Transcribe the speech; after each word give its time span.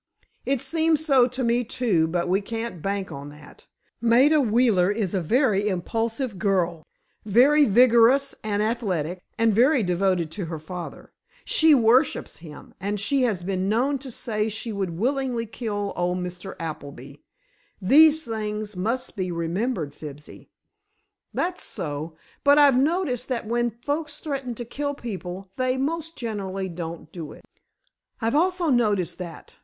"It 0.47 0.61
seems 0.63 1.05
so 1.05 1.27
to 1.27 1.43
me, 1.43 1.63
too, 1.63 2.07
but 2.07 2.27
we 2.27 2.41
can't 2.41 2.81
bank 2.81 3.11
on 3.11 3.29
that. 3.29 3.67
Maida 4.01 4.41
Wheeler 4.41 4.89
is 4.89 5.13
a 5.13 5.21
very 5.21 5.67
impulsive 5.67 6.39
girl, 6.39 6.81
very 7.23 7.65
vigorous 7.65 8.33
and 8.43 8.63
athletic, 8.63 9.21
and 9.37 9.53
very 9.53 9.83
devoted 9.83 10.31
to 10.31 10.45
her 10.45 10.57
father. 10.57 11.13
She 11.45 11.75
worships 11.75 12.37
him, 12.39 12.73
and 12.79 12.99
she 12.99 13.21
has 13.29 13.43
been 13.43 13.69
known 13.69 13.99
to 13.99 14.09
say 14.09 14.49
she 14.49 14.73
would 14.73 14.97
willingly 14.97 15.45
kill 15.45 15.93
old 15.95 16.17
Mr. 16.17 16.55
Appleby. 16.59 17.17
These 17.79 18.25
things 18.25 18.75
must 18.75 19.15
be 19.15 19.31
remembered, 19.31 19.93
Fibsy." 19.93 20.49
"That's 21.31 21.61
so. 21.63 22.15
But 22.43 22.57
I've 22.57 22.75
noticed 22.75 23.27
that 23.27 23.45
when 23.45 23.69
folks 23.69 24.17
threaten 24.17 24.55
to 24.55 24.65
kill 24.65 24.95
people 24.95 25.51
they 25.57 25.77
most 25.77 26.15
generally 26.17 26.69
don't 26.69 27.11
do 27.11 27.33
it." 27.33 27.45
"I've 28.19 28.33
also 28.33 28.69
noticed 28.71 29.19
that. 29.19 29.59